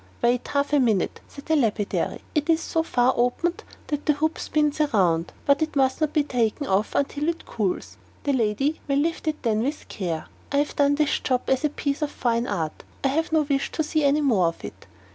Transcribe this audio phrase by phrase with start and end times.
[0.23, 4.39] "Wait half a minute," said the lapidary; "it is so far opened that the hoop
[4.39, 7.97] spins round, but it must not be taken off until it cools.
[8.23, 10.25] The lady may lift it then with care.
[10.51, 13.71] I have done this job as a piece of fine art; I have no wish
[13.73, 14.87] to see any more of it."